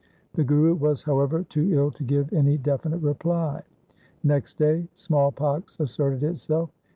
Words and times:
The 0.33 0.43
Guru 0.43 0.73
was, 0.73 1.03
however, 1.03 1.43
too 1.43 1.71
ill 1.73 1.91
to 1.91 2.03
give 2.03 2.33
any 2.33 2.57
definite 2.57 3.03
reply. 3.03 3.61
Next 4.23 4.57
day 4.57 4.87
small 4.95 5.31
pox 5.31 5.79
asserted 5.79 6.23
itself. 6.23 6.71